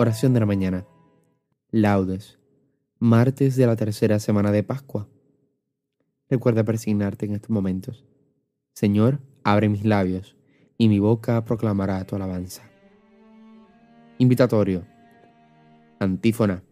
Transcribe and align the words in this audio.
Oración 0.00 0.32
de 0.32 0.38
la 0.38 0.46
mañana. 0.46 0.86
Laudes. 1.72 2.38
Martes 3.00 3.56
de 3.56 3.66
la 3.66 3.74
tercera 3.74 4.20
semana 4.20 4.52
de 4.52 4.62
Pascua. 4.62 5.08
Recuerda 6.30 6.62
persignarte 6.62 7.26
en 7.26 7.34
estos 7.34 7.50
momentos. 7.50 8.04
Señor, 8.74 9.18
abre 9.42 9.68
mis 9.68 9.84
labios, 9.84 10.36
y 10.76 10.88
mi 10.88 11.00
boca 11.00 11.44
proclamará 11.44 12.04
tu 12.04 12.14
alabanza. 12.14 12.62
Invitatorio. 14.18 14.86
Antífona. 15.98 16.62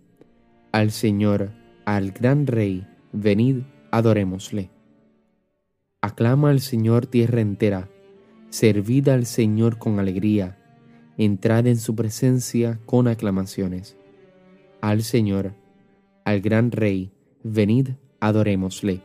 Al 0.71 0.93
Señor, 0.93 1.51
al 1.85 2.13
gran 2.13 2.47
Rey, 2.47 2.87
venid, 3.13 3.65
adorémosle. 3.91 4.71
Aclama 6.01 6.51
al 6.51 6.61
Señor 6.61 7.07
tierra 7.07 7.41
entera, 7.41 7.91
servid 8.51 9.09
al 9.09 9.27
Señor 9.27 9.79
con 9.79 9.99
alegría 9.99 10.63
entrad 11.19 11.67
en 11.67 11.77
su 11.77 11.95
presencia 11.95 12.79
con 12.87 13.09
aclamaciones. 13.09 13.97
Al 14.81 15.03
Señor, 15.03 15.55
al 16.25 16.41
gran 16.41 16.71
Rey, 16.71 17.11
venid, 17.43 17.91
adorémosle. 18.21 19.01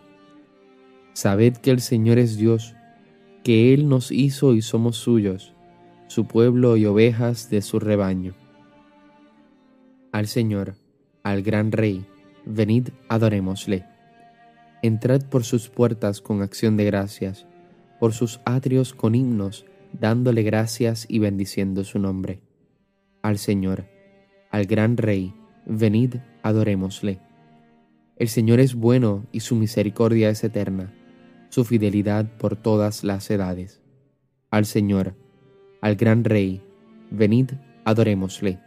Sabed 1.13 1.57
que 1.57 1.71
el 1.71 1.81
Señor 1.81 2.17
es 2.17 2.37
Dios, 2.37 2.75
que 3.43 3.73
Él 3.73 3.87
nos 3.87 4.11
hizo 4.11 4.53
y 4.53 4.61
somos 4.61 4.97
suyos, 4.97 5.53
su 6.07 6.25
pueblo 6.25 6.77
y 6.77 6.85
ovejas 6.85 7.49
de 7.49 7.61
su 7.61 7.79
rebaño. 7.79 8.33
Al 10.11 10.27
Señor, 10.27 10.75
al 11.23 11.41
gran 11.41 11.71
Rey, 11.71 12.05
venid, 12.45 12.89
adorémosle. 13.07 13.85
Entrad 14.81 15.23
por 15.23 15.43
sus 15.43 15.69
puertas 15.69 16.21
con 16.21 16.41
acción 16.41 16.75
de 16.75 16.85
gracias, 16.85 17.45
por 17.99 18.13
sus 18.13 18.41
atrios 18.45 18.93
con 18.93 19.15
himnos, 19.15 19.65
dándole 19.99 20.43
gracias 20.43 21.05
y 21.07 21.19
bendiciendo 21.19 21.83
su 21.83 21.99
nombre. 21.99 22.41
Al 23.21 23.37
Señor, 23.37 23.85
al 24.49 24.65
gran 24.65 24.97
Rey, 24.97 25.33
venid, 25.65 26.15
adorémosle. 26.43 27.19
El 28.17 28.27
Señor 28.27 28.59
es 28.59 28.75
bueno 28.75 29.25
y 29.31 29.39
su 29.39 29.55
misericordia 29.55 30.29
es 30.29 30.43
eterna, 30.43 30.93
su 31.49 31.63
fidelidad 31.63 32.37
por 32.37 32.55
todas 32.55 33.03
las 33.03 33.29
edades. 33.31 33.81
Al 34.49 34.65
Señor, 34.65 35.15
al 35.81 35.95
gran 35.95 36.23
Rey, 36.23 36.61
venid, 37.09 37.51
adorémosle. 37.85 38.59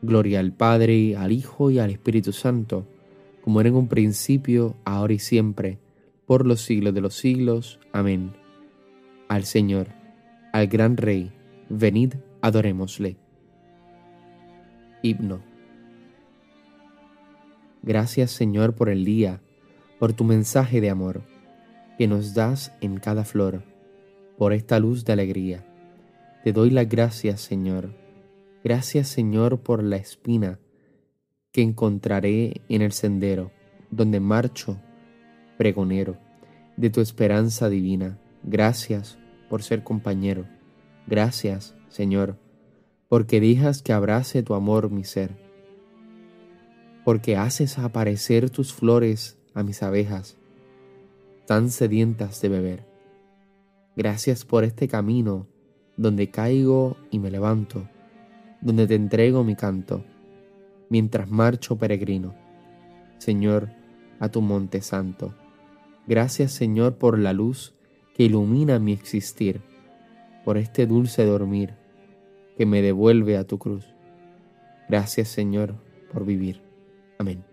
Gloria 0.00 0.40
al 0.40 0.52
Padre, 0.52 1.16
al 1.16 1.32
Hijo 1.32 1.70
y 1.70 1.78
al 1.78 1.90
Espíritu 1.90 2.32
Santo, 2.32 2.86
como 3.42 3.60
era 3.60 3.68
en 3.70 3.76
un 3.76 3.88
principio, 3.88 4.76
ahora 4.84 5.14
y 5.14 5.18
siempre, 5.18 5.78
por 6.26 6.46
los 6.46 6.60
siglos 6.60 6.94
de 6.94 7.00
los 7.00 7.14
siglos. 7.14 7.80
Amén. 7.92 8.32
Al 9.28 9.44
Señor, 9.44 9.88
al 10.52 10.66
gran 10.66 10.96
Rey, 10.96 11.32
venid, 11.68 12.14
adorémosle. 12.40 13.16
Himno. 15.02 15.42
Gracias 17.82 18.30
Señor 18.30 18.74
por 18.74 18.88
el 18.88 19.04
día, 19.04 19.40
por 19.98 20.12
tu 20.12 20.24
mensaje 20.24 20.80
de 20.80 20.90
amor, 20.90 21.22
que 21.96 22.08
nos 22.08 22.34
das 22.34 22.72
en 22.80 22.98
cada 22.98 23.24
flor, 23.24 23.62
por 24.36 24.52
esta 24.52 24.78
luz 24.78 25.04
de 25.04 25.12
alegría. 25.12 25.64
Te 26.44 26.52
doy 26.52 26.70
las 26.70 26.88
gracias 26.88 27.40
Señor. 27.40 27.94
Gracias 28.64 29.08
Señor 29.08 29.60
por 29.60 29.82
la 29.82 29.96
espina 29.96 30.58
que 31.52 31.62
encontraré 31.62 32.62
en 32.68 32.82
el 32.82 32.92
sendero, 32.92 33.50
donde 33.90 34.20
marcho, 34.20 34.78
pregonero, 35.56 36.16
de 36.76 36.90
tu 36.90 37.00
esperanza 37.00 37.68
divina. 37.68 38.18
Gracias 38.42 39.18
por 39.48 39.62
ser 39.62 39.82
compañero. 39.82 40.46
Gracias, 41.06 41.74
Señor, 41.88 42.36
porque 43.08 43.40
dejas 43.40 43.82
que 43.82 43.92
abrace 43.92 44.42
tu 44.42 44.54
amor 44.54 44.90
mi 44.90 45.04
ser, 45.04 45.30
porque 47.04 47.36
haces 47.36 47.78
aparecer 47.78 48.50
tus 48.50 48.72
flores 48.72 49.38
a 49.54 49.62
mis 49.62 49.82
abejas, 49.82 50.36
tan 51.46 51.70
sedientas 51.70 52.40
de 52.42 52.48
beber. 52.50 52.86
Gracias 53.96 54.44
por 54.44 54.64
este 54.64 54.86
camino 54.86 55.46
donde 55.96 56.30
caigo 56.30 56.96
y 57.10 57.18
me 57.18 57.30
levanto, 57.30 57.88
donde 58.60 58.86
te 58.86 58.94
entrego 58.94 59.42
mi 59.44 59.56
canto, 59.56 60.04
mientras 60.90 61.28
marcho 61.28 61.76
peregrino. 61.76 62.34
Señor, 63.18 63.70
a 64.20 64.28
tu 64.28 64.40
monte 64.40 64.82
santo. 64.82 65.34
Gracias, 66.06 66.52
Señor, 66.52 66.96
por 66.96 67.18
la 67.18 67.32
luz 67.32 67.74
que 68.18 68.24
ilumina 68.24 68.80
mi 68.80 68.92
existir, 68.92 69.60
por 70.44 70.58
este 70.58 70.88
dulce 70.88 71.24
dormir 71.24 71.74
que 72.56 72.66
me 72.66 72.82
devuelve 72.82 73.36
a 73.36 73.44
tu 73.44 73.58
cruz. 73.58 73.94
Gracias 74.88 75.28
Señor 75.28 75.76
por 76.12 76.26
vivir. 76.26 76.60
Amén. 77.18 77.44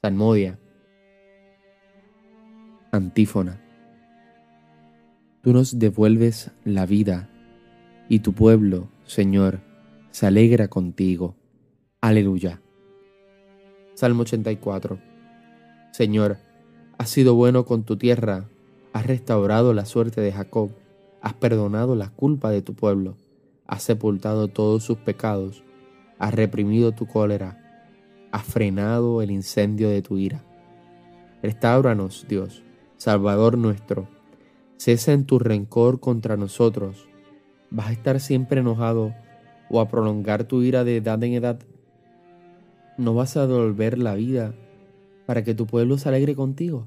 Salmodia. 0.00 0.58
Antífona. 2.90 3.62
Tú 5.42 5.52
nos 5.52 5.78
devuelves 5.78 6.50
la 6.64 6.84
vida 6.84 7.30
y 8.08 8.18
tu 8.18 8.32
pueblo, 8.32 8.88
Señor, 9.04 9.60
se 10.10 10.26
alegra 10.26 10.66
contigo. 10.66 11.36
Aleluya. 12.00 12.60
Salmo 13.94 14.22
84. 14.22 14.98
Señor, 15.92 16.38
has 16.98 17.10
sido 17.10 17.36
bueno 17.36 17.64
con 17.64 17.84
tu 17.84 17.96
tierra 17.96 18.48
Has 18.92 19.06
restaurado 19.06 19.72
la 19.72 19.86
suerte 19.86 20.20
de 20.20 20.32
Jacob, 20.32 20.70
has 21.22 21.32
perdonado 21.32 21.96
la 21.96 22.10
culpa 22.10 22.50
de 22.50 22.60
tu 22.60 22.74
pueblo, 22.74 23.16
has 23.66 23.82
sepultado 23.82 24.48
todos 24.48 24.84
sus 24.84 24.98
pecados, 24.98 25.64
has 26.18 26.34
reprimido 26.34 26.92
tu 26.92 27.06
cólera, 27.06 27.58
has 28.32 28.44
frenado 28.44 29.22
el 29.22 29.30
incendio 29.30 29.88
de 29.88 30.02
tu 30.02 30.18
ira. 30.18 30.44
Restauranos, 31.42 32.26
Dios, 32.28 32.62
Salvador 32.98 33.56
nuestro, 33.56 34.08
cesa 34.76 35.12
en 35.12 35.24
tu 35.24 35.38
rencor 35.38 35.98
contra 35.98 36.36
nosotros. 36.36 37.08
¿Vas 37.70 37.88
a 37.88 37.92
estar 37.92 38.20
siempre 38.20 38.60
enojado 38.60 39.14
o 39.70 39.80
a 39.80 39.88
prolongar 39.88 40.44
tu 40.44 40.62
ira 40.62 40.84
de 40.84 40.98
edad 40.98 41.22
en 41.24 41.32
edad? 41.32 41.58
¿No 42.98 43.14
vas 43.14 43.38
a 43.38 43.46
devolver 43.46 43.96
la 43.96 44.14
vida 44.14 44.54
para 45.24 45.42
que 45.42 45.54
tu 45.54 45.66
pueblo 45.66 45.96
se 45.96 46.10
alegre 46.10 46.34
contigo? 46.34 46.86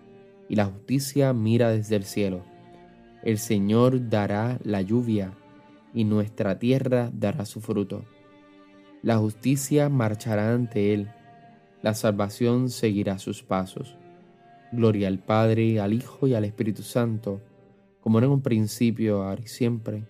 y 0.51 0.55
la 0.55 0.65
justicia 0.65 1.31
mira 1.31 1.69
desde 1.69 1.95
el 1.95 2.03
cielo. 2.03 2.43
El 3.23 3.37
Señor 3.37 4.09
dará 4.09 4.59
la 4.65 4.81
lluvia 4.81 5.31
y 5.93 6.03
nuestra 6.03 6.59
tierra 6.59 7.09
dará 7.13 7.45
su 7.45 7.61
fruto. 7.61 8.03
La 9.01 9.15
justicia 9.17 9.87
marchará 9.87 10.53
ante 10.53 10.93
él, 10.93 11.07
la 11.81 11.93
salvación 11.93 12.69
seguirá 12.69 13.17
sus 13.17 13.43
pasos. 13.43 13.95
Gloria 14.73 15.07
al 15.07 15.19
Padre, 15.19 15.79
al 15.79 15.93
Hijo 15.93 16.27
y 16.27 16.33
al 16.33 16.43
Espíritu 16.43 16.81
Santo, 16.81 17.39
como 18.01 18.19
en 18.19 18.25
un 18.25 18.41
principio, 18.41 19.23
ahora 19.23 19.43
y 19.45 19.47
siempre, 19.47 20.03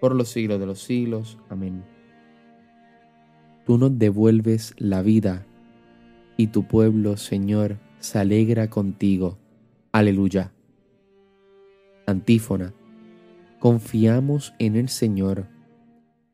por 0.00 0.14
los 0.14 0.28
siglos 0.28 0.60
de 0.60 0.66
los 0.66 0.80
siglos. 0.80 1.38
Amén. 1.48 1.82
Tú 3.66 3.78
nos 3.78 3.98
devuelves 3.98 4.74
la 4.78 5.02
vida, 5.02 5.44
y 6.36 6.46
tu 6.46 6.68
pueblo, 6.68 7.16
Señor, 7.16 7.78
se 7.98 8.20
alegra 8.20 8.70
contigo. 8.70 9.38
Aleluya. 9.90 10.52
Antífona. 12.06 12.74
Confiamos 13.58 14.52
en 14.58 14.76
el 14.76 14.90
Señor. 14.90 15.46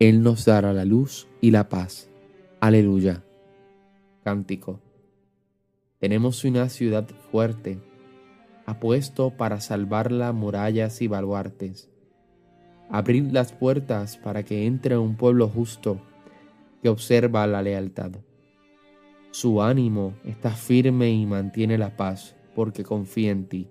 Él 0.01 0.25
nos 0.25 0.45
dará 0.45 0.73
la 0.73 0.85
luz 0.85 1.29
y 1.41 1.53
la 1.53 1.69
paz. 1.69 2.11
Aleluya. 2.59 3.23
Cántico. 4.25 4.81
Tenemos 6.01 6.45
una 6.45 6.69
ciudad 6.69 7.09
fuerte, 7.31 7.79
apuesto 8.67 9.31
para 9.31 9.61
salvarla 9.61 10.33
murallas 10.33 11.01
y 11.01 11.07
baluartes. 11.07 11.89
Abrid 12.91 13.31
las 13.31 13.53
puertas 13.53 14.17
para 14.17 14.43
que 14.43 14.67
entre 14.67 14.99
un 14.99 15.15
pueblo 15.15 15.49
justo 15.49 16.01
que 16.83 16.89
observa 16.89 17.47
la 17.47 17.63
lealtad. 17.63 18.11
Su 19.31 19.63
ánimo 19.63 20.15
está 20.25 20.51
firme 20.51 21.11
y 21.11 21.25
mantiene 21.25 21.79
la 21.79 21.97
paz 21.97 22.35
porque 22.55 22.85
confía 22.85 23.31
en 23.31 23.47
ti. 23.47 23.69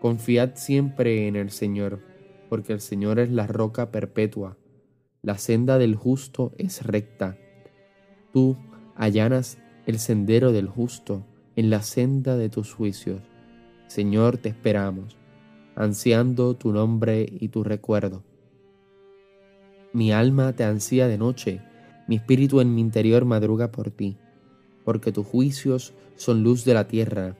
Confiad 0.00 0.50
siempre 0.56 1.28
en 1.28 1.36
el 1.36 1.50
Señor, 1.50 2.00
porque 2.48 2.72
el 2.72 2.80
Señor 2.80 3.18
es 3.18 3.30
la 3.30 3.46
roca 3.46 3.90
perpetua. 3.90 4.58
La 5.22 5.38
senda 5.38 5.78
del 5.78 5.94
justo 5.94 6.52
es 6.58 6.84
recta. 6.84 7.38
Tú 8.32 8.56
allanas 8.96 9.58
el 9.86 9.98
sendero 9.98 10.52
del 10.52 10.68
justo 10.68 11.24
en 11.56 11.70
la 11.70 11.82
senda 11.82 12.36
de 12.36 12.50
tus 12.50 12.74
juicios. 12.74 13.22
Señor, 13.86 14.38
te 14.38 14.50
esperamos, 14.50 15.16
ansiando 15.76 16.54
tu 16.54 16.72
nombre 16.72 17.26
y 17.30 17.48
tu 17.48 17.64
recuerdo. 17.64 18.22
Mi 19.92 20.12
alma 20.12 20.52
te 20.52 20.64
ansía 20.64 21.06
de 21.06 21.16
noche, 21.16 21.62
mi 22.08 22.16
espíritu 22.16 22.60
en 22.60 22.74
mi 22.74 22.80
interior 22.80 23.24
madruga 23.24 23.70
por 23.70 23.90
ti, 23.90 24.18
porque 24.84 25.12
tus 25.12 25.26
juicios 25.26 25.94
son 26.16 26.42
luz 26.42 26.64
de 26.64 26.74
la 26.74 26.88
tierra 26.88 27.36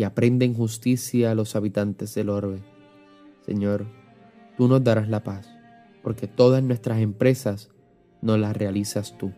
y 0.00 0.04
aprenden 0.04 0.54
justicia 0.54 1.30
a 1.30 1.34
los 1.34 1.54
habitantes 1.56 2.14
del 2.14 2.30
orbe. 2.30 2.62
Señor, 3.44 3.84
tú 4.56 4.66
nos 4.66 4.82
darás 4.82 5.10
la 5.10 5.22
paz, 5.22 5.54
porque 6.02 6.26
todas 6.26 6.62
nuestras 6.62 7.00
empresas 7.00 7.68
no 8.22 8.38
las 8.38 8.56
realizas 8.56 9.18
tú. 9.18 9.30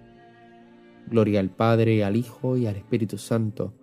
Gloria 1.09 1.41
al 1.41 1.51
Padre, 1.51 2.05
al 2.05 2.15
Hijo 2.15 2.57
y 2.57 2.69
al 2.69 2.77
Espíritu 2.77 3.19
Santo, 3.19 3.75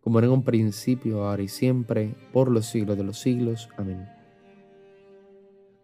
como 0.00 0.18
era 0.18 0.26
en 0.26 0.32
un 0.32 0.42
principio, 0.42 1.22
ahora 1.22 1.44
y 1.44 1.48
siempre, 1.48 2.16
por 2.32 2.50
los 2.50 2.66
siglos 2.66 2.96
de 2.96 3.04
los 3.04 3.20
siglos. 3.20 3.68
Amén. 3.76 4.08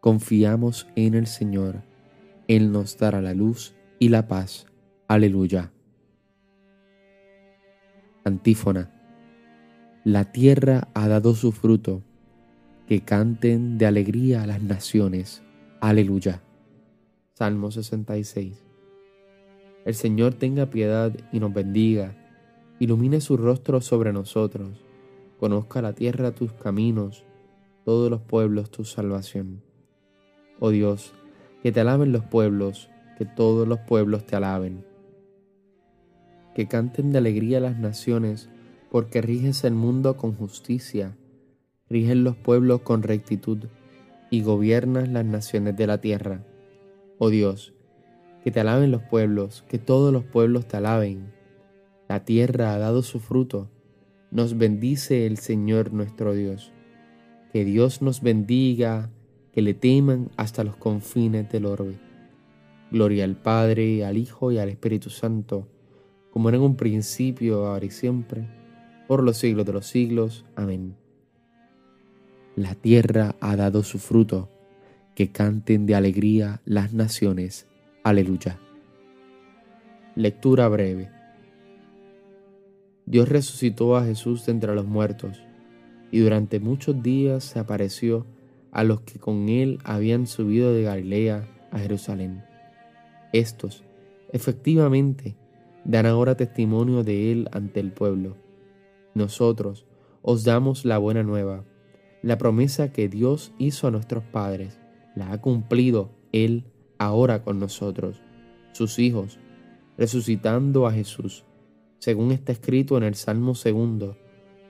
Confiamos 0.01 0.89
en 0.97 1.15
el 1.15 1.29
Señor, 1.29 1.85
Él 2.49 2.73
nos 2.73 2.99
dará 2.99 3.23
la 3.23 3.33
luz 3.33 3.77
y 4.01 4.09
la 4.09 4.27
paz. 4.27 4.67
Aleluya. 5.07 5.71
Antífona. 8.25 9.02
La 10.05 10.33
tierra 10.33 10.89
ha 10.95 11.09
dado 11.09 11.35
su 11.35 11.53
fruto, 11.53 12.03
que 12.87 13.03
canten 13.03 13.79
de 13.79 13.87
alegría 13.87 14.43
a 14.43 14.47
las 14.47 14.63
naciones. 14.63 15.43
Aleluya. 15.81 16.43
Salmo 17.35 17.71
66. 17.71 18.65
El 19.85 19.95
Señor 19.95 20.35
tenga 20.35 20.71
piedad 20.71 21.13
y 21.33 21.41
nos 21.41 21.53
bendiga 21.53 22.17
ilumine 22.83 23.21
su 23.21 23.37
rostro 23.37 23.81
sobre 23.81 24.13
nosotros, 24.13 24.85
conozca 25.39 25.81
la 25.81 25.93
tierra 25.93 26.33
tus 26.33 26.53
caminos, 26.53 27.25
todos 27.85 28.11
los 28.11 28.23
pueblos 28.23 28.73
tu 28.73 28.85
salvación. 28.85 29.63
Oh 30.59 30.71
Dios, 30.71 31.15
que 31.63 31.71
te 31.71 31.79
alaben 31.79 32.11
los 32.11 32.25
pueblos, 32.25 32.91
que 33.19 33.25
todos 33.25 33.69
los 33.69 33.79
pueblos 33.79 34.27
te 34.27 34.35
alaben. 34.35 34.85
Que 36.57 36.67
canten 36.67 37.13
de 37.13 37.19
alegría 37.19 37.61
las 37.61 37.79
naciones, 37.79 38.51
porque 38.93 39.21
riges 39.23 39.65
el 39.65 39.75
mundo 39.75 40.17
con 40.17 40.37
justicia, 40.37 41.17
rigen 41.91 42.23
los 42.23 42.37
pueblos 42.37 42.83
con 42.83 43.03
rectitud, 43.03 43.65
y 44.31 44.43
gobiernas 44.43 45.09
las 45.09 45.25
naciones 45.25 45.77
de 45.77 45.89
la 45.89 46.01
tierra. 46.01 46.45
Oh 47.19 47.29
Dios, 47.29 47.75
que 48.45 48.53
te 48.53 48.61
alaben 48.61 48.93
los 48.93 49.03
pueblos, 49.03 49.65
que 49.69 49.79
todos 49.79 50.13
los 50.13 50.23
pueblos 50.23 50.69
te 50.69 50.77
alaben 50.77 51.33
la 52.13 52.27
tierra 52.27 52.75
ha 52.75 52.79
dado 52.79 53.03
su 53.03 53.21
fruto. 53.21 53.71
Nos 54.31 54.59
bendice 54.59 55.27
el 55.27 55.39
Señor 55.39 55.95
nuestro 55.95 56.35
Dios. 56.35 56.71
Que 57.55 57.65
Dios 57.65 58.03
nos 58.03 58.21
bendiga, 58.21 59.09
que 59.51 59.63
le 59.63 59.73
teman 59.73 60.31
hasta 60.37 60.63
los 60.63 60.77
confines 60.77 61.51
del 61.51 61.65
orbe. 61.65 61.95
Gloria 62.91 63.25
al 63.25 63.37
Padre, 63.37 64.05
al 64.05 64.19
Hijo 64.19 64.53
y 64.53 64.59
al 64.59 64.69
Espíritu 64.69 65.09
Santo, 65.09 65.69
como 66.31 66.51
era 66.51 66.59
en 66.59 66.65
un 66.65 66.77
principio, 66.77 67.65
ahora 67.67 67.87
y 67.87 67.91
siempre, 67.91 68.47
por 69.13 69.25
los 69.25 69.37
siglos 69.37 69.67
de 69.67 69.75
los 69.75 69.87
siglos. 69.87 70.47
Amén. 70.57 70.97
La 72.57 72.75
tierra 72.75 73.37
ha 73.41 73.57
dado 73.57 73.83
su 73.83 73.99
fruto, 73.99 74.49
que 75.15 75.31
canten 75.31 75.85
de 75.85 75.95
alegría 75.95 76.63
las 76.65 76.95
naciones. 76.95 77.67
Aleluya. 78.05 78.59
Lectura 80.17 80.67
breve. 80.69 81.11
Dios 83.05 83.29
resucitó 83.29 83.99
a 83.99 84.05
Jesús 84.07 84.47
de 84.47 84.53
entre 84.53 84.75
los 84.75 84.87
muertos 84.87 85.43
y 86.11 86.21
durante 86.21 86.59
muchos 86.59 87.03
días 87.03 87.45
se 87.45 87.59
apareció 87.59 88.25
a 88.71 88.83
los 88.83 89.03
que 89.03 89.19
con 89.19 89.51
él 89.51 89.79
habían 89.85 90.27
subido 90.27 90.73
de 90.73 90.85
Galilea 90.85 91.47
a 91.71 91.79
Jerusalén. 91.81 92.45
Estos, 93.35 93.85
efectivamente, 94.33 95.37
dan 95.85 96.07
ahora 96.07 96.35
testimonio 96.35 97.05
de 97.05 97.31
él 97.31 97.51
ante 97.53 97.81
el 97.81 97.93
pueblo. 97.93 98.41
Nosotros 99.15 99.87
os 100.23 100.45
damos 100.45 100.85
la 100.85 100.99
buena 100.99 101.23
nueva, 101.23 101.65
la 102.23 102.39
promesa 102.39 102.93
que 102.93 103.09
Dios 103.09 103.53
hizo 103.59 103.89
a 103.89 103.91
nuestros 103.91 104.25
padres, 104.25 104.81
la 105.17 105.33
ha 105.33 105.41
cumplido 105.41 106.11
él 106.33 106.65
ahora 106.99 107.43
con 107.43 107.59
nosotros, 107.59 108.23
sus 108.73 108.99
hijos, 108.99 109.39
resucitando 109.99 110.87
a 110.87 110.93
Jesús 110.93 111.45
según 112.03 112.33
está 112.33 112.51
escrito 112.51 112.97
en 112.97 113.05
el 113.05 113.15
Salmo 113.15 113.55
segundo, 113.55 114.17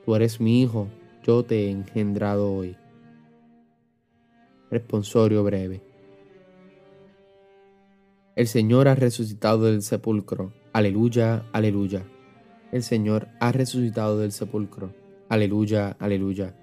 tú 0.05 0.15
eres 0.15 0.39
mi 0.39 0.61
hijo, 0.61 0.88
yo 1.23 1.47
te 1.47 1.65
he 1.65 1.71
engendrado 1.71 2.53
hoy. 2.53 2.77
Responsorio 4.71 5.43
breve. 5.43 5.81
El 8.37 8.49
Señor 8.49 8.87
ha 8.87 8.95
resucitado 8.95 9.65
del 9.65 9.81
sepulcro. 9.81 10.53
Aleluya, 10.75 11.47
aleluya. 11.55 12.06
El 12.73 12.83
Señor 12.83 13.29
ha 13.39 13.53
resucitado 13.53 14.19
del 14.19 14.33
sepulcro. 14.33 14.95
Aleluya, 15.29 15.97
aleluya. 16.01 16.57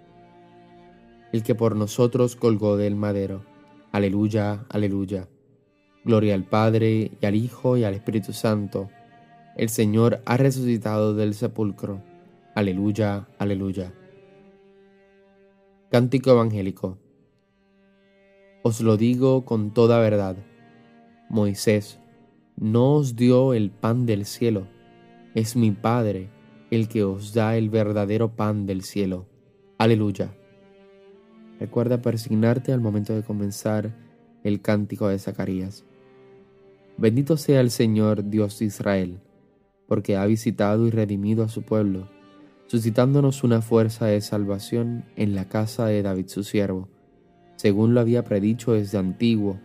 El 1.32 1.44
que 1.44 1.56
por 1.56 1.76
nosotros 1.76 2.36
colgó 2.36 2.78
del 2.78 2.96
madero. 2.96 3.46
Aleluya, 3.92 4.66
aleluya. 4.70 5.30
Gloria 6.04 6.34
al 6.34 6.44
Padre 6.44 7.12
y 7.22 7.26
al 7.26 7.36
Hijo 7.36 7.78
y 7.78 7.84
al 7.84 7.94
Espíritu 7.94 8.34
Santo 8.34 8.90
el 9.60 9.68
Señor 9.68 10.22
ha 10.26 10.38
resucitado 10.38 11.14
del 11.16 11.34
sepulcro. 11.34 12.02
Aleluya, 12.56 13.28
aleluya. 13.38 13.92
Cántico 15.92 16.32
Evangélico. 16.32 16.98
Os 18.64 18.80
lo 18.80 18.96
digo 18.96 19.44
con 19.44 19.74
toda 19.74 20.00
verdad. 20.00 20.38
Moisés 21.30 22.00
no 22.56 22.96
os 22.96 23.18
dio 23.18 23.54
el 23.54 23.70
pan 23.70 24.06
del 24.06 24.26
cielo, 24.26 24.68
es 25.34 25.56
mi 25.56 25.72
Padre 25.72 26.30
el 26.72 26.88
que 26.88 27.04
os 27.04 27.34
da 27.34 27.58
el 27.58 27.70
verdadero 27.70 28.36
pan 28.36 28.66
del 28.66 28.84
cielo. 28.84 29.26
Aleluya. 29.78 30.34
Recuerda 31.60 32.02
persignarte 32.02 32.72
al 32.72 32.82
momento 32.82 33.14
de 33.14 33.24
comenzar 33.24 33.96
el 34.44 34.62
cántico 34.62 35.08
de 35.08 35.20
Zacarías. 35.20 35.86
Bendito 36.98 37.38
sea 37.38 37.62
el 37.62 37.72
Señor 37.72 38.30
Dios 38.30 38.60
de 38.60 38.66
Israel 38.66 39.20
porque 39.90 40.16
ha 40.16 40.26
visitado 40.28 40.86
y 40.86 40.92
redimido 40.92 41.44
a 41.44 41.50
su 41.50 41.64
pueblo, 41.64 42.08
suscitándonos 42.68 43.44
una 43.44 43.64
fuerza 43.64 44.06
de 44.06 44.22
salvación 44.22 45.04
en 45.16 45.34
la 45.34 45.50
casa 45.50 45.88
de 45.88 46.04
David 46.04 46.28
su 46.28 46.44
siervo, 46.44 46.88
según 47.56 47.96
lo 47.96 48.00
había 48.00 48.24
predicho 48.24 48.74
desde 48.74 49.00
antiguo, 49.00 49.60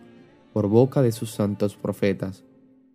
por 0.51 0.67
boca 0.67 1.03
de 1.03 1.11
sus 1.11 1.29
santos 1.29 1.77
profetas. 1.77 2.43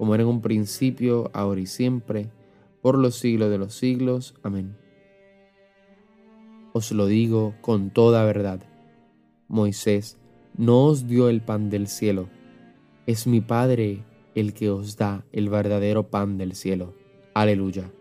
como 0.00 0.14
era 0.14 0.22
en 0.22 0.30
un 0.30 0.40
principio, 0.40 1.30
ahora 1.34 1.60
y 1.60 1.66
siempre, 1.66 2.30
por 2.80 2.96
los 2.96 3.16
siglos 3.16 3.50
de 3.50 3.58
los 3.58 3.74
siglos. 3.74 4.34
Amén. 4.42 4.74
Os 6.72 6.90
lo 6.90 7.04
digo 7.04 7.54
con 7.60 7.90
toda 7.90 8.24
verdad. 8.24 8.62
Moisés 9.46 10.16
no 10.56 10.86
os 10.86 11.06
dio 11.06 11.28
el 11.28 11.42
pan 11.42 11.68
del 11.68 11.86
cielo, 11.86 12.30
es 13.04 13.26
mi 13.26 13.42
Padre 13.42 14.02
el 14.34 14.54
que 14.54 14.70
os 14.70 14.96
da 14.96 15.26
el 15.32 15.50
verdadero 15.50 16.08
pan 16.08 16.38
del 16.38 16.54
cielo. 16.54 16.94
Aleluya. 17.34 17.92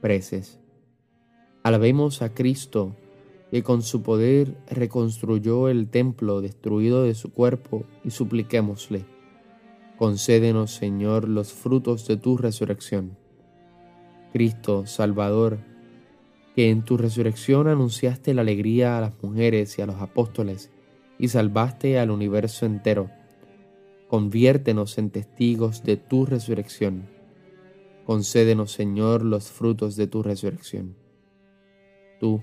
Preces. 0.00 0.60
Alabemos 1.64 2.22
a 2.22 2.32
Cristo, 2.34 2.94
que 3.50 3.64
con 3.64 3.82
su 3.82 4.00
poder 4.04 4.56
reconstruyó 4.70 5.68
el 5.68 5.88
templo 5.88 6.40
destruido 6.40 7.02
de 7.02 7.16
su 7.16 7.32
cuerpo, 7.32 7.84
y 8.04 8.10
supliquémosle. 8.10 9.12
Concédenos, 9.98 10.72
Señor, 10.72 11.28
los 11.28 11.52
frutos 11.52 12.06
de 12.06 12.16
tu 12.16 12.36
resurrección. 12.36 13.16
Cristo, 14.32 14.86
Salvador, 14.86 15.58
que 16.56 16.70
en 16.70 16.84
tu 16.84 16.96
resurrección 16.96 17.68
anunciaste 17.68 18.34
la 18.34 18.42
alegría 18.42 18.98
a 18.98 19.00
las 19.00 19.22
mujeres 19.22 19.78
y 19.78 19.82
a 19.82 19.86
los 19.86 20.00
apóstoles, 20.00 20.70
y 21.18 21.28
salvaste 21.28 21.98
al 21.98 22.10
universo 22.10 22.66
entero 22.66 23.10
Conviértenos 24.14 24.98
en 24.98 25.10
testigos 25.10 25.82
de 25.82 25.96
tu 25.96 26.24
resurrección. 26.24 27.08
Concédenos, 28.04 28.70
Señor, 28.70 29.24
los 29.24 29.50
frutos 29.50 29.96
de 29.96 30.06
tu 30.06 30.22
resurrección. 30.22 30.94
Tú, 32.20 32.40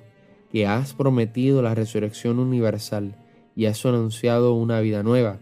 que 0.51 0.67
has 0.67 0.93
prometido 0.93 1.61
la 1.61 1.73
resurrección 1.73 2.39
universal 2.39 3.15
y 3.55 3.67
has 3.67 3.85
anunciado 3.85 4.53
una 4.53 4.81
vida 4.81 5.01
nueva, 5.01 5.39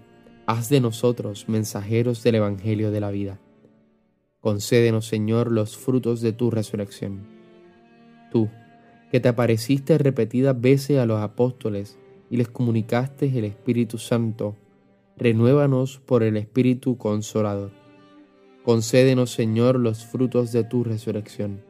haz 0.50 0.68
de 0.68 0.82
nosotros 0.82 1.48
mensajeros 1.48 2.24
del 2.24 2.34
Evangelio 2.34 2.90
de 2.90 3.00
la 3.00 3.12
vida. 3.12 3.40
Concédenos, 4.42 5.06
Señor, 5.06 5.52
los 5.52 5.78
frutos 5.78 6.22
de 6.22 6.34
tu 6.34 6.50
resurrección. 6.50 7.28
Tú, 8.32 8.50
que 9.12 9.20
te 9.20 9.30
apareciste 9.30 10.00
repetidas 10.00 10.60
veces 10.60 10.98
a 10.98 11.06
los 11.06 11.22
apóstoles 11.22 12.00
y 12.32 12.38
les 12.38 12.48
comunicaste 12.48 13.28
el 13.38 13.46
Espíritu 13.46 14.00
Santo, 14.00 14.56
renuévanos 15.18 16.00
por 16.00 16.24
el 16.24 16.36
Espíritu 16.36 16.98
Consolador. 16.98 17.70
Concédenos, 18.64 19.30
Señor, 19.30 19.80
los 19.80 20.04
frutos 20.04 20.52
de 20.52 20.64
tu 20.64 20.84
resurrección. 20.84 21.62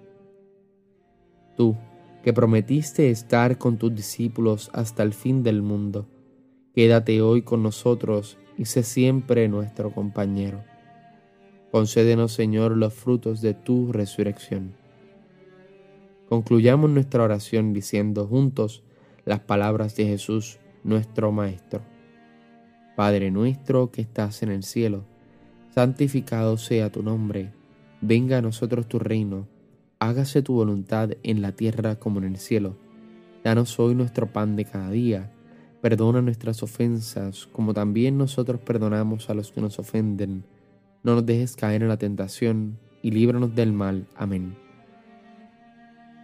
Tú, 1.57 1.75
que 2.23 2.31
prometiste 2.31 3.09
estar 3.09 3.57
con 3.57 3.77
tus 3.77 3.93
discípulos 3.93 4.69
hasta 4.71 5.03
el 5.03 5.11
fin 5.11 5.43
del 5.43 5.61
mundo, 5.61 6.07
quédate 6.79 7.21
hoy 7.21 7.41
con 7.41 7.61
nosotros 7.61 8.37
y 8.57 8.63
sé 8.63 8.83
siempre 8.83 9.49
nuestro 9.49 9.91
compañero. 9.91 10.63
Concédenos, 11.73 12.31
Señor, 12.31 12.77
los 12.77 12.93
frutos 12.93 13.41
de 13.41 13.53
tu 13.53 13.91
resurrección. 13.91 14.77
Concluyamos 16.29 16.89
nuestra 16.89 17.21
oración 17.21 17.73
diciendo 17.73 18.27
juntos 18.27 18.81
las 19.25 19.41
palabras 19.41 19.97
de 19.97 20.05
Jesús, 20.05 20.59
nuestro 20.85 21.33
Maestro. 21.33 21.81
Padre 22.95 23.29
nuestro 23.29 23.91
que 23.91 23.99
estás 23.99 24.41
en 24.41 24.49
el 24.49 24.63
cielo, 24.63 25.03
santificado 25.75 26.55
sea 26.55 26.89
tu 26.89 27.03
nombre, 27.03 27.51
venga 27.99 28.37
a 28.37 28.41
nosotros 28.41 28.87
tu 28.87 28.99
reino, 28.99 29.49
hágase 29.99 30.41
tu 30.43 30.53
voluntad 30.53 31.09
en 31.23 31.41
la 31.41 31.51
tierra 31.51 31.97
como 31.97 32.19
en 32.19 32.23
el 32.23 32.37
cielo. 32.37 32.77
Danos 33.43 33.77
hoy 33.81 33.95
nuestro 33.95 34.31
pan 34.31 34.55
de 34.55 34.63
cada 34.63 34.89
día, 34.91 35.33
perdona 35.81 36.21
nuestras 36.21 36.61
ofensas 36.63 37.47
como 37.51 37.73
también 37.73 38.17
nosotros 38.17 38.59
perdonamos 38.61 39.29
a 39.29 39.33
los 39.33 39.51
que 39.51 39.61
nos 39.61 39.79
ofenden. 39.79 40.43
No 41.03 41.15
nos 41.15 41.25
dejes 41.25 41.55
caer 41.55 41.81
en 41.81 41.87
la 41.87 41.97
tentación 41.97 42.77
y 43.01 43.11
líbranos 43.11 43.55
del 43.55 43.71
mal. 43.71 44.07
Amén. 44.15 44.57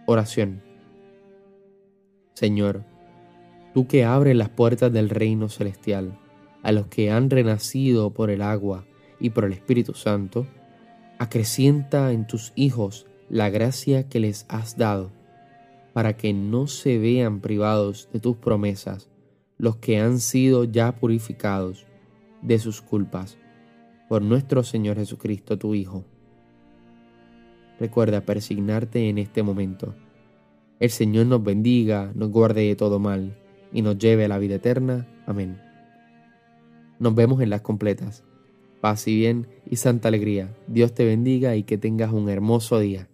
Oración. 0.06 0.62
Señor, 2.34 2.84
tú 3.72 3.86
que 3.86 4.04
abres 4.04 4.36
las 4.36 4.50
puertas 4.50 4.92
del 4.92 5.08
reino 5.08 5.48
celestial, 5.48 6.18
a 6.62 6.72
los 6.72 6.88
que 6.88 7.10
han 7.10 7.30
renacido 7.30 8.12
por 8.12 8.30
el 8.30 8.42
agua 8.42 8.84
y 9.18 9.30
por 9.30 9.44
el 9.44 9.52
Espíritu 9.52 9.94
Santo, 9.94 10.46
acrecienta 11.18 12.12
en 12.12 12.26
tus 12.26 12.52
hijos 12.56 13.06
la 13.30 13.48
gracia 13.48 14.08
que 14.08 14.20
les 14.20 14.44
has 14.48 14.76
dado, 14.76 15.10
para 15.94 16.16
que 16.18 16.34
no 16.34 16.66
se 16.66 16.98
vean 16.98 17.40
privados 17.40 18.10
de 18.12 18.20
tus 18.20 18.36
promesas 18.36 19.08
los 19.58 19.76
que 19.76 19.98
han 19.98 20.18
sido 20.18 20.64
ya 20.64 20.96
purificados 20.96 21.86
de 22.42 22.58
sus 22.58 22.82
culpas 22.82 23.38
por 24.08 24.22
nuestro 24.22 24.62
Señor 24.62 24.96
Jesucristo, 24.96 25.58
tu 25.58 25.74
Hijo. 25.74 26.04
Recuerda 27.80 28.20
persignarte 28.22 29.08
en 29.08 29.18
este 29.18 29.42
momento. 29.42 29.94
El 30.78 30.90
Señor 30.90 31.26
nos 31.26 31.42
bendiga, 31.42 32.12
nos 32.14 32.30
guarde 32.30 32.68
de 32.68 32.76
todo 32.76 32.98
mal 32.98 33.36
y 33.72 33.82
nos 33.82 33.98
lleve 33.98 34.24
a 34.24 34.28
la 34.28 34.38
vida 34.38 34.56
eterna. 34.56 35.06
Amén. 35.26 35.60
Nos 36.98 37.14
vemos 37.14 37.40
en 37.40 37.50
las 37.50 37.62
completas. 37.62 38.24
Paz 38.80 39.08
y 39.08 39.16
bien 39.16 39.48
y 39.68 39.76
santa 39.76 40.08
alegría. 40.08 40.54
Dios 40.66 40.94
te 40.94 41.04
bendiga 41.04 41.56
y 41.56 41.64
que 41.64 41.78
tengas 41.78 42.12
un 42.12 42.28
hermoso 42.28 42.78
día. 42.78 43.08